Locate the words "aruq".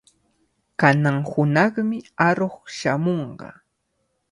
2.27-2.55